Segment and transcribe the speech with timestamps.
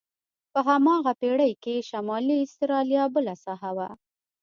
[0.51, 3.89] په هماغه پېړۍ کې شمالي استرالیا بله ساحه وه.